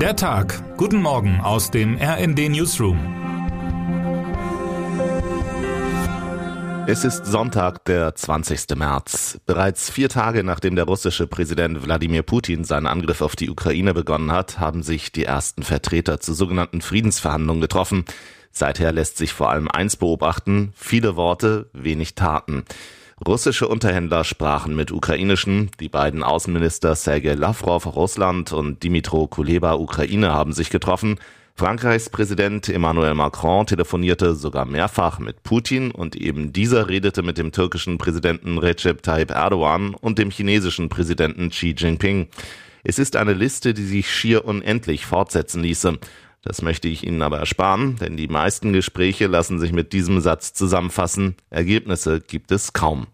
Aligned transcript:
Der 0.00 0.14
Tag. 0.14 0.76
Guten 0.76 1.00
Morgen 1.00 1.40
aus 1.40 1.70
dem 1.70 1.96
RND 1.96 2.50
Newsroom. 2.50 2.98
Es 6.86 7.02
ist 7.02 7.24
Sonntag, 7.24 7.82
der 7.86 8.14
20. 8.14 8.76
März. 8.76 9.40
Bereits 9.46 9.88
vier 9.88 10.10
Tage 10.10 10.44
nachdem 10.44 10.76
der 10.76 10.84
russische 10.84 11.26
Präsident 11.26 11.82
Wladimir 11.82 12.22
Putin 12.22 12.64
seinen 12.64 12.86
Angriff 12.86 13.22
auf 13.22 13.36
die 13.36 13.48
Ukraine 13.48 13.94
begonnen 13.94 14.32
hat, 14.32 14.60
haben 14.60 14.82
sich 14.82 15.12
die 15.12 15.24
ersten 15.24 15.62
Vertreter 15.62 16.20
zu 16.20 16.34
sogenannten 16.34 16.82
Friedensverhandlungen 16.82 17.62
getroffen. 17.62 18.04
Seither 18.52 18.92
lässt 18.92 19.16
sich 19.16 19.32
vor 19.32 19.48
allem 19.48 19.70
eins 19.70 19.96
beobachten, 19.96 20.74
viele 20.76 21.16
Worte, 21.16 21.70
wenig 21.72 22.14
Taten. 22.14 22.66
Russische 23.24 23.66
Unterhändler 23.66 24.24
sprachen 24.24 24.76
mit 24.76 24.92
ukrainischen, 24.92 25.70
die 25.80 25.88
beiden 25.88 26.22
Außenminister 26.22 26.94
Sergei 26.94 27.32
Lavrov 27.32 27.86
Russland 27.96 28.52
und 28.52 28.82
Dimitro 28.82 29.26
Kuleba 29.26 29.72
Ukraine 29.72 30.34
haben 30.34 30.52
sich 30.52 30.68
getroffen. 30.68 31.18
Frankreichs 31.54 32.10
Präsident 32.10 32.68
Emmanuel 32.68 33.14
Macron 33.14 33.66
telefonierte 33.66 34.34
sogar 34.34 34.66
mehrfach 34.66 35.18
mit 35.18 35.42
Putin 35.44 35.92
und 35.92 36.14
eben 36.14 36.52
dieser 36.52 36.90
redete 36.90 37.22
mit 37.22 37.38
dem 37.38 37.52
türkischen 37.52 37.96
Präsidenten 37.96 38.58
Recep 38.58 39.02
Tayyip 39.02 39.30
Erdogan 39.30 39.94
und 39.94 40.18
dem 40.18 40.30
chinesischen 40.30 40.90
Präsidenten 40.90 41.48
Xi 41.48 41.74
Jinping. 41.74 42.28
Es 42.84 42.98
ist 42.98 43.16
eine 43.16 43.32
Liste, 43.32 43.72
die 43.72 43.86
sich 43.86 44.10
schier 44.10 44.44
unendlich 44.44 45.06
fortsetzen 45.06 45.62
ließe. 45.62 45.98
Das 46.46 46.62
möchte 46.62 46.86
ich 46.86 47.04
Ihnen 47.04 47.22
aber 47.22 47.40
ersparen, 47.40 47.96
denn 47.96 48.16
die 48.16 48.28
meisten 48.28 48.72
Gespräche 48.72 49.26
lassen 49.26 49.58
sich 49.58 49.72
mit 49.72 49.92
diesem 49.92 50.20
Satz 50.20 50.52
zusammenfassen. 50.52 51.34
Ergebnisse 51.50 52.20
gibt 52.20 52.52
es 52.52 52.72
kaum. 52.72 53.08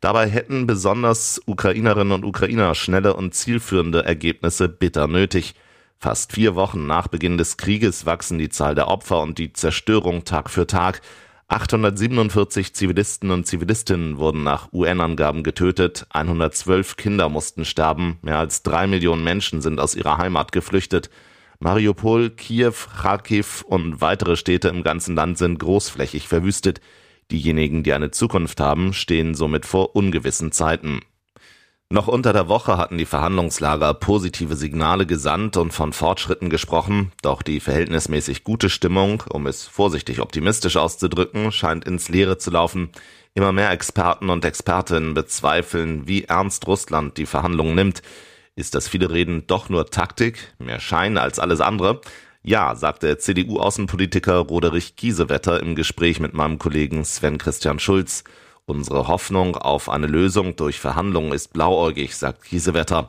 Dabei 0.00 0.26
hätten 0.26 0.66
besonders 0.66 1.42
Ukrainerinnen 1.44 2.14
und 2.14 2.24
Ukrainer 2.24 2.74
schnelle 2.74 3.14
und 3.14 3.34
zielführende 3.34 4.06
Ergebnisse 4.06 4.70
bitter 4.70 5.06
nötig. 5.06 5.54
Fast 5.98 6.32
vier 6.32 6.54
Wochen 6.54 6.86
nach 6.86 7.08
Beginn 7.08 7.36
des 7.36 7.58
Krieges 7.58 8.06
wachsen 8.06 8.38
die 8.38 8.48
Zahl 8.48 8.74
der 8.74 8.88
Opfer 8.88 9.20
und 9.20 9.36
die 9.36 9.52
Zerstörung 9.52 10.24
Tag 10.24 10.48
für 10.48 10.66
Tag. 10.66 11.02
847 11.48 12.74
Zivilisten 12.74 13.30
und 13.32 13.46
Zivilistinnen 13.46 14.16
wurden 14.16 14.44
nach 14.44 14.72
UN-Angaben 14.72 15.42
getötet, 15.42 16.06
112 16.08 16.96
Kinder 16.96 17.28
mussten 17.28 17.66
sterben, 17.66 18.18
mehr 18.22 18.38
als 18.38 18.62
drei 18.62 18.86
Millionen 18.86 19.24
Menschen 19.24 19.60
sind 19.60 19.78
aus 19.78 19.94
ihrer 19.94 20.16
Heimat 20.16 20.52
geflüchtet. 20.52 21.10
Mariupol, 21.62 22.30
Kiew, 22.30 22.74
Kharkiv 23.00 23.62
und 23.62 24.00
weitere 24.00 24.34
Städte 24.34 24.68
im 24.68 24.82
ganzen 24.82 25.14
Land 25.14 25.38
sind 25.38 25.60
großflächig 25.60 26.26
verwüstet. 26.26 26.80
Diejenigen, 27.30 27.84
die 27.84 27.92
eine 27.92 28.10
Zukunft 28.10 28.58
haben, 28.58 28.92
stehen 28.92 29.36
somit 29.36 29.64
vor 29.64 29.94
ungewissen 29.94 30.50
Zeiten. 30.50 31.02
Noch 31.88 32.08
unter 32.08 32.32
der 32.32 32.48
Woche 32.48 32.78
hatten 32.78 32.98
die 32.98 33.04
Verhandlungslager 33.04 33.94
positive 33.94 34.56
Signale 34.56 35.06
gesandt 35.06 35.56
und 35.56 35.72
von 35.72 35.92
Fortschritten 35.92 36.50
gesprochen, 36.50 37.12
doch 37.22 37.42
die 37.42 37.60
verhältnismäßig 37.60 38.42
gute 38.42 38.68
Stimmung, 38.68 39.22
um 39.30 39.46
es 39.46 39.68
vorsichtig 39.68 40.20
optimistisch 40.20 40.76
auszudrücken, 40.76 41.52
scheint 41.52 41.84
ins 41.84 42.08
Leere 42.08 42.38
zu 42.38 42.50
laufen. 42.50 42.90
Immer 43.34 43.52
mehr 43.52 43.70
Experten 43.70 44.30
und 44.30 44.44
Expertinnen 44.44 45.14
bezweifeln, 45.14 46.08
wie 46.08 46.24
ernst 46.24 46.66
Russland 46.66 47.18
die 47.18 47.26
Verhandlungen 47.26 47.76
nimmt. 47.76 48.02
Ist 48.54 48.74
das 48.74 48.86
viele 48.86 49.10
Reden 49.10 49.46
doch 49.46 49.70
nur 49.70 49.86
Taktik, 49.86 50.52
mehr 50.58 50.78
Schein 50.78 51.16
als 51.16 51.38
alles 51.38 51.62
andere? 51.62 52.02
Ja, 52.42 52.74
sagte 52.74 53.16
CDU-Außenpolitiker 53.16 54.36
Roderich 54.36 54.94
Kiesewetter 54.94 55.60
im 55.60 55.74
Gespräch 55.74 56.20
mit 56.20 56.34
meinem 56.34 56.58
Kollegen 56.58 57.02
Sven 57.06 57.38
Christian 57.38 57.78
Schulz. 57.78 58.24
Unsere 58.66 59.08
Hoffnung 59.08 59.56
auf 59.56 59.88
eine 59.88 60.06
Lösung 60.06 60.54
durch 60.54 60.78
Verhandlungen 60.80 61.32
ist 61.32 61.54
blauäugig, 61.54 62.14
sagt 62.14 62.44
Kiesewetter. 62.44 63.08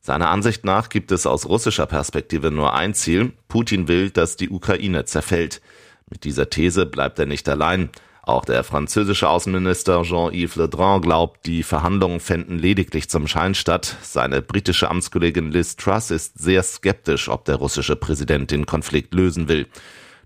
Seiner 0.00 0.30
Ansicht 0.30 0.64
nach 0.64 0.88
gibt 0.90 1.10
es 1.10 1.26
aus 1.26 1.46
russischer 1.48 1.86
Perspektive 1.86 2.52
nur 2.52 2.74
ein 2.74 2.94
Ziel. 2.94 3.32
Putin 3.48 3.88
will, 3.88 4.10
dass 4.10 4.36
die 4.36 4.50
Ukraine 4.50 5.06
zerfällt. 5.06 5.60
Mit 6.08 6.22
dieser 6.22 6.50
These 6.50 6.86
bleibt 6.86 7.18
er 7.18 7.26
nicht 7.26 7.48
allein. 7.48 7.90
Auch 8.26 8.46
der 8.46 8.64
französische 8.64 9.28
Außenminister 9.28 10.02
Jean-Yves 10.02 10.56
Le 10.56 10.66
Drian 10.66 11.02
glaubt, 11.02 11.44
die 11.44 11.62
Verhandlungen 11.62 12.20
fänden 12.20 12.58
lediglich 12.58 13.10
zum 13.10 13.28
Schein 13.28 13.54
statt. 13.54 13.98
Seine 14.00 14.40
britische 14.40 14.90
Amtskollegin 14.90 15.50
Liz 15.50 15.76
Truss 15.76 16.10
ist 16.10 16.38
sehr 16.38 16.62
skeptisch, 16.62 17.28
ob 17.28 17.44
der 17.44 17.56
russische 17.56 17.96
Präsident 17.96 18.50
den 18.50 18.64
Konflikt 18.64 19.12
lösen 19.12 19.48
will. 19.48 19.66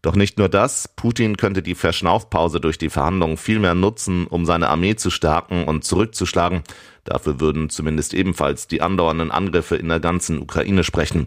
Doch 0.01 0.15
nicht 0.15 0.39
nur 0.39 0.49
das, 0.49 0.87
Putin 0.95 1.37
könnte 1.37 1.61
die 1.61 1.75
Verschnaufpause 1.75 2.61
durch 2.61 2.79
die 2.79 2.89
Verhandlungen 2.89 3.37
vielmehr 3.37 3.75
nutzen, 3.75 4.29
um 4.29 4.47
seine 4.47 4.69
Armee 4.69 4.95
zu 4.95 5.11
stärken 5.11 5.65
und 5.65 5.83
zurückzuschlagen. 5.83 6.63
Dafür 7.03 7.41
würden 7.41 7.69
zumindest 7.69 8.15
ebenfalls 8.15 8.69
die 8.69 8.81
andauernden 8.81 9.33
Angriffe 9.33 9.75
in 9.75 9.89
der 9.89 9.99
ganzen 9.99 10.39
Ukraine 10.39 10.85
sprechen. 10.85 11.27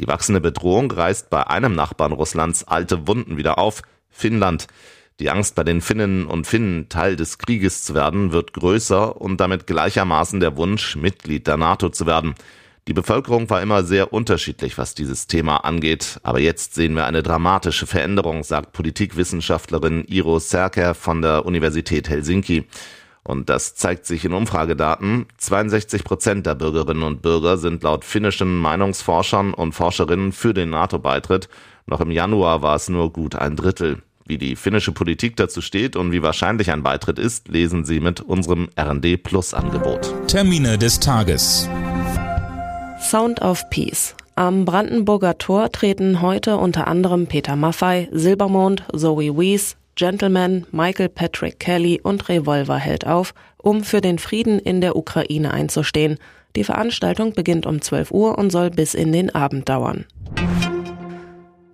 Die 0.00 0.08
wachsende 0.08 0.40
Bedrohung 0.40 0.90
reißt 0.90 1.30
bei 1.30 1.46
einem 1.46 1.76
Nachbarn 1.76 2.10
Russlands 2.10 2.64
alte 2.64 3.06
Wunden 3.06 3.36
wieder 3.36 3.58
auf, 3.58 3.82
Finnland. 4.10 4.66
Die 5.20 5.30
Angst 5.30 5.56
bei 5.56 5.64
den 5.64 5.80
Finnen 5.80 6.26
und 6.26 6.46
Finnen, 6.46 6.88
Teil 6.88 7.16
des 7.16 7.38
Krieges 7.38 7.82
zu 7.82 7.94
werden, 7.94 8.30
wird 8.30 8.52
größer 8.52 9.20
und 9.20 9.40
damit 9.40 9.66
gleichermaßen 9.66 10.38
der 10.38 10.56
Wunsch, 10.56 10.94
Mitglied 10.94 11.48
der 11.48 11.56
NATO 11.56 11.88
zu 11.88 12.06
werden. 12.06 12.34
Die 12.86 12.94
Bevölkerung 12.94 13.50
war 13.50 13.60
immer 13.60 13.82
sehr 13.82 14.12
unterschiedlich, 14.12 14.78
was 14.78 14.94
dieses 14.94 15.26
Thema 15.26 15.64
angeht, 15.64 16.20
aber 16.22 16.38
jetzt 16.38 16.74
sehen 16.74 16.94
wir 16.94 17.04
eine 17.04 17.24
dramatische 17.24 17.86
Veränderung, 17.86 18.44
sagt 18.44 18.72
Politikwissenschaftlerin 18.72 20.04
Iro 20.06 20.38
Serker 20.38 20.94
von 20.94 21.20
der 21.20 21.44
Universität 21.44 22.08
Helsinki. 22.08 22.66
Und 23.24 23.50
das 23.50 23.74
zeigt 23.74 24.06
sich 24.06 24.24
in 24.24 24.32
Umfragedaten. 24.32 25.26
62 25.36 26.04
Prozent 26.04 26.46
der 26.46 26.54
Bürgerinnen 26.54 27.02
und 27.02 27.22
Bürger 27.22 27.58
sind 27.58 27.82
laut 27.82 28.04
finnischen 28.04 28.56
Meinungsforschern 28.56 29.52
und 29.52 29.72
Forscherinnen 29.72 30.32
für 30.32 30.54
den 30.54 30.70
NATO-Beitritt. 30.70 31.50
Noch 31.86 32.00
im 32.00 32.10
Januar 32.10 32.62
war 32.62 32.76
es 32.76 32.88
nur 32.88 33.12
gut 33.12 33.34
ein 33.34 33.56
Drittel. 33.56 34.02
Wie 34.28 34.36
die 34.36 34.56
finnische 34.56 34.92
Politik 34.92 35.36
dazu 35.36 35.62
steht 35.62 35.96
und 35.96 36.12
wie 36.12 36.20
wahrscheinlich 36.20 36.70
ein 36.70 36.82
Beitritt 36.82 37.18
ist, 37.18 37.48
lesen 37.48 37.86
Sie 37.86 37.98
mit 37.98 38.20
unserem 38.20 38.68
RD 38.78 39.22
Plus 39.22 39.54
Angebot. 39.54 40.14
Termine 40.26 40.76
des 40.76 41.00
Tages. 41.00 41.66
Sound 43.00 43.40
of 43.40 43.70
Peace. 43.70 44.14
Am 44.34 44.66
Brandenburger 44.66 45.38
Tor 45.38 45.72
treten 45.72 46.20
heute 46.20 46.58
unter 46.58 46.88
anderem 46.88 47.26
Peter 47.26 47.56
Maffei, 47.56 48.10
Silbermond, 48.12 48.84
Zoe 48.94 49.34
Wees, 49.34 49.78
Gentleman, 49.94 50.66
Michael 50.72 51.08
Patrick 51.08 51.58
Kelly 51.58 51.98
und 52.02 52.28
Revolverheld 52.28 53.06
auf, 53.06 53.32
um 53.56 53.82
für 53.82 54.02
den 54.02 54.18
Frieden 54.18 54.58
in 54.58 54.82
der 54.82 54.94
Ukraine 54.94 55.54
einzustehen. 55.54 56.18
Die 56.54 56.64
Veranstaltung 56.64 57.32
beginnt 57.32 57.64
um 57.64 57.80
12 57.80 58.10
Uhr 58.10 58.36
und 58.36 58.50
soll 58.50 58.68
bis 58.68 58.92
in 58.92 59.10
den 59.10 59.34
Abend 59.34 59.70
dauern. 59.70 60.04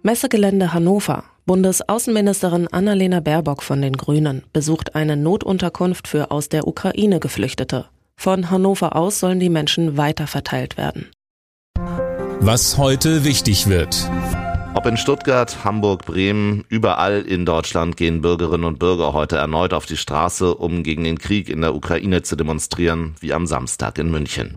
Messegelände 0.06 0.75
Hannover. 0.75 1.25
Bundesaußenministerin 1.47 2.69
Annalena 2.69 3.20
Baerbock 3.20 3.62
von 3.62 3.81
den 3.81 3.97
Grünen 3.97 4.42
besucht 4.53 4.94
eine 4.94 5.16
Notunterkunft 5.16 6.09
für 6.09 6.31
aus 6.31 6.50
der 6.50 6.69
Ukraine 6.69 7.20
Geflüchtete. 7.20 7.87
Von 8.14 8.50
Hannover 8.50 8.97
aus 8.97 9.19
sollen 9.19 9.41
die 9.41 9.48
Menschen 9.48 9.97
weiter 9.97 10.26
verteilt 10.26 10.76
werden. 10.76 11.10
Was 12.41 12.76
heute 12.76 13.25
wichtig 13.25 13.66
wird. 13.66 14.10
Ob 14.75 14.84
in 14.84 14.98
Stuttgart, 14.98 15.64
Hamburg, 15.64 16.04
Bremen, 16.04 16.66
überall 16.69 17.22
in 17.22 17.47
Deutschland 17.47 17.97
gehen 17.97 18.20
Bürgerinnen 18.20 18.64
und 18.64 18.78
Bürger 18.78 19.14
heute 19.14 19.37
erneut 19.37 19.72
auf 19.72 19.87
die 19.87 19.97
Straße, 19.97 20.54
um 20.54 20.82
gegen 20.82 21.04
den 21.04 21.19
Krieg 21.19 21.48
in 21.48 21.62
der 21.62 21.75
Ukraine 21.75 22.20
zu 22.20 22.37
demonstrieren, 22.37 23.14
wie 23.20 23.32
am 23.32 23.47
Samstag 23.47 23.98
in 23.98 24.10
München. 24.10 24.54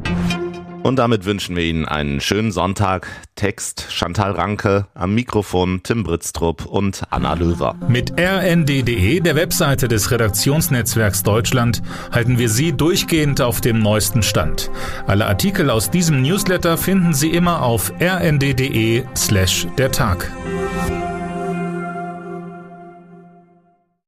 Und 0.83 0.97
damit 0.97 1.25
wünschen 1.25 1.55
wir 1.55 1.63
Ihnen 1.63 1.85
einen 1.85 2.21
schönen 2.21 2.51
Sonntag. 2.51 3.07
Text 3.35 3.87
Chantal 3.89 4.31
Ranke, 4.31 4.87
am 4.93 5.13
Mikrofon 5.13 5.81
Tim 5.83 6.03
Britztrup 6.03 6.65
und 6.65 7.03
Anna 7.09 7.33
Löwer. 7.33 7.75
Mit 7.87 8.13
rnd.de, 8.19 9.19
der 9.19 9.35
Webseite 9.35 9.87
des 9.87 10.11
Redaktionsnetzwerks 10.11 11.23
Deutschland, 11.23 11.81
halten 12.11 12.37
wir 12.37 12.49
Sie 12.49 12.73
durchgehend 12.73 13.41
auf 13.41 13.61
dem 13.61 13.79
neuesten 13.79 14.23
Stand. 14.23 14.71
Alle 15.05 15.27
Artikel 15.27 15.69
aus 15.69 15.91
diesem 15.91 16.21
Newsletter 16.21 16.77
finden 16.77 17.13
Sie 17.13 17.29
immer 17.29 17.63
auf 17.63 17.91
rnd.de 17.99 19.03
slash 19.15 19.67
der 19.77 19.91
Tag. 19.91 20.31